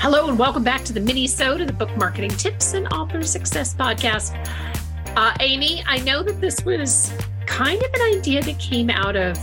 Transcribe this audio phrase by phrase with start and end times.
[0.00, 3.74] Hello, and welcome back to the mini-sode of the Book Marketing Tips and Author Success
[3.74, 4.34] Podcast.
[5.14, 7.12] Uh, Amy, I know that this was
[7.44, 9.36] kind of an idea that came out of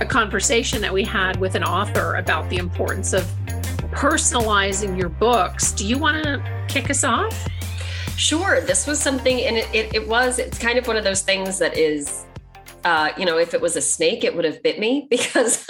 [0.00, 3.22] a conversation that we had with an author about the importance of
[3.92, 5.70] personalizing your books.
[5.70, 7.46] Do you want to kick us off?
[8.16, 8.60] Sure.
[8.62, 11.60] This was something, and it, it, it was, it's kind of one of those things
[11.60, 12.26] that is,
[12.82, 15.64] uh, you know, if it was a snake, it would have bit me because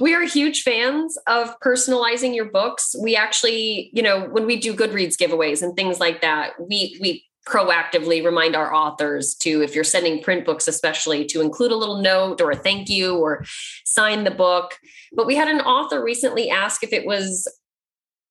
[0.00, 2.94] we are huge fans of personalizing your books.
[3.00, 7.24] We actually, you know, when we do Goodreads giveaways and things like that, we we
[7.46, 12.00] proactively remind our authors to if you're sending print books especially to include a little
[12.00, 13.44] note or a thank you or
[13.84, 14.78] sign the book
[15.12, 17.48] but we had an author recently ask if it was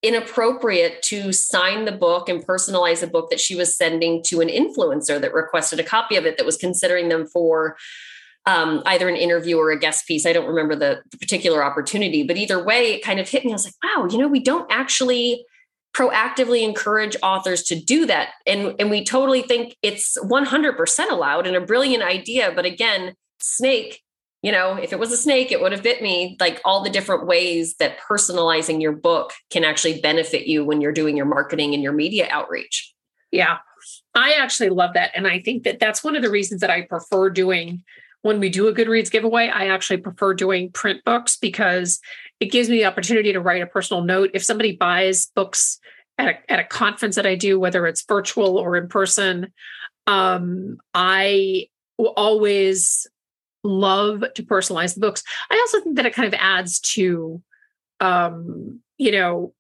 [0.02, 4.48] inappropriate to sign the book and personalize a book that she was sending to an
[4.48, 7.78] influencer that requested a copy of it that was considering them for
[8.46, 10.26] um, either an interview or a guest piece.
[10.26, 13.52] I don't remember the, the particular opportunity, but either way, it kind of hit me.
[13.52, 15.46] I was like, wow, you know, we don't actually
[15.94, 18.30] proactively encourage authors to do that.
[18.48, 22.52] And, and we totally think it's 100% allowed and a brilliant idea.
[22.56, 24.02] But again, snake,
[24.42, 26.38] you know, if it was a snake, it would have bit me.
[26.40, 30.92] Like all the different ways that personalizing your book can actually benefit you when you're
[30.94, 32.94] doing your marketing and your media outreach.
[33.32, 33.58] Yeah.
[34.16, 35.12] I actually love that.
[35.14, 37.84] And I think that that's one of the reasons that I prefer doing
[38.22, 42.00] when we do a Goodreads giveaway, I actually prefer doing print books because
[42.40, 44.32] it gives me the opportunity to write a personal note.
[44.34, 45.80] If somebody buys books
[46.18, 49.52] at a, at a conference that I do, whether it's virtual or in person,
[50.08, 53.08] um, I will always
[53.64, 55.24] love to personalize the books.
[55.50, 57.42] I also think that it kind of adds to,
[58.00, 59.54] um, you know,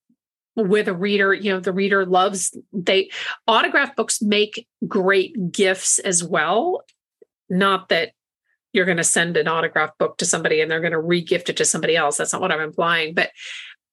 [0.56, 3.10] with a reader, you know, the reader loves they
[3.48, 6.84] autograph books make great gifts as well.
[7.50, 8.12] Not that
[8.74, 11.58] you're going to send an autograph book to somebody and they're going to regift it
[11.58, 12.18] to somebody else.
[12.18, 13.14] That's not what I'm implying.
[13.14, 13.32] But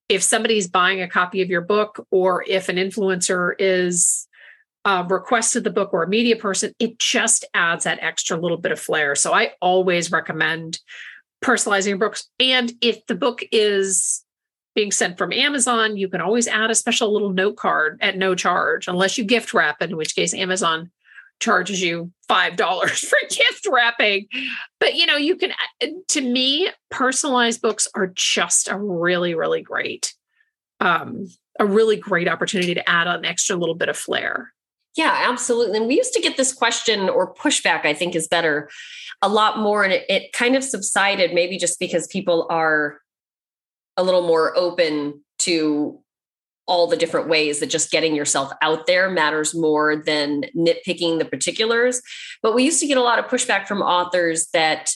[0.07, 4.27] if somebody's buying a copy of your book, or if an influencer is
[4.85, 8.71] uh, requested the book or a media person, it just adds that extra little bit
[8.71, 9.13] of flair.
[9.15, 10.79] So I always recommend
[11.43, 12.27] personalizing books.
[12.39, 14.23] And if the book is
[14.75, 18.33] being sent from Amazon, you can always add a special little note card at no
[18.33, 20.91] charge, unless you gift wrap, in which case Amazon
[21.39, 24.27] charges you five dollars for gift wrapping.
[24.79, 25.51] But you know you can
[26.07, 30.13] to me personalized books are just a really really great
[30.79, 31.27] um
[31.59, 34.53] a really great opportunity to add an extra little bit of flair.
[34.95, 35.77] Yeah absolutely.
[35.77, 38.69] And we used to get this question or pushback i think is better
[39.21, 43.01] a lot more and it, it kind of subsided maybe just because people are
[43.97, 45.99] a little more open to
[46.69, 51.25] all the different ways that just getting yourself out there matters more than nitpicking the
[51.25, 52.01] particulars.
[52.43, 54.91] But we used to get a lot of pushback from authors that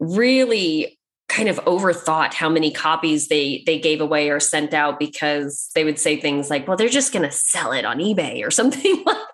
[0.00, 0.98] really
[1.28, 5.84] kind of overthought how many copies they they gave away or sent out because they
[5.84, 9.02] would say things like well they're just going to sell it on ebay or something
[9.06, 9.33] like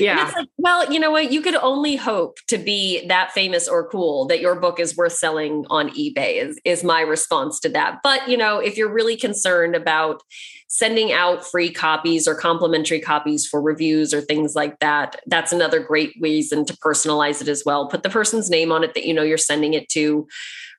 [0.00, 0.32] yeah.
[0.36, 1.30] like, well you know what?
[1.30, 5.12] You could only hope to be that famous or cool that your book is worth
[5.12, 8.00] selling on ebay is is my response to that.
[8.02, 10.22] But you know if you're really concerned about
[10.68, 15.80] sending out free copies or complimentary copies for reviews or things like that that's another
[15.80, 17.88] great reason to personalize it as well.
[17.88, 20.26] Put the person's name on it that you know you're sending it to.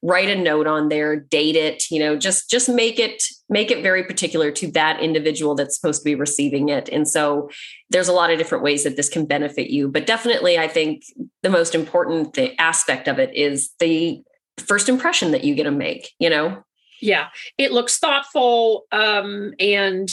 [0.03, 3.21] Write a note on there date it you know just just make it
[3.51, 6.87] make it very particular to that individual that's supposed to be receiving it.
[6.89, 7.49] And so
[7.89, 9.87] there's a lot of different ways that this can benefit you.
[9.87, 11.03] But definitely i think
[11.43, 14.21] the most important aspect of it is the
[14.57, 16.63] first impression that you get to make you know?
[17.01, 17.29] Yeah.
[17.57, 20.09] It looks thoughtful um and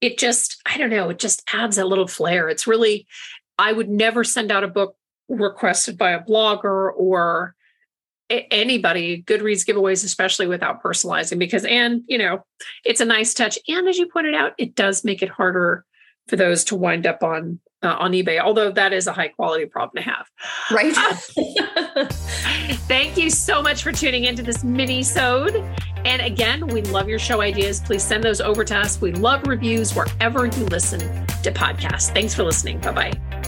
[0.00, 2.48] it just i don't know it just adds a little flair.
[2.48, 3.06] It's really
[3.58, 4.96] i would never send out a book
[5.28, 7.54] requested by a blogger or
[8.30, 9.22] anybody.
[9.22, 12.44] Goodreads giveaways especially without personalizing because and you know
[12.84, 13.58] it's a nice touch.
[13.68, 15.84] And as you pointed out it does make it harder
[16.28, 19.66] for those to wind up on uh, on ebay although that is a high quality
[19.66, 20.26] problem to have.
[20.70, 20.94] Right?
[22.88, 25.56] Thank you so much for tuning into this mini sode
[26.04, 27.80] and again we love your show ideas.
[27.80, 29.00] Please send those over to us.
[29.00, 32.12] We love reviews wherever you listen to podcasts.
[32.12, 32.78] Thanks for listening.
[32.80, 33.39] Bye bye